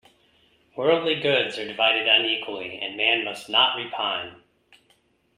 [0.75, 4.37] Worldly goods are divided unequally, and man must not repine.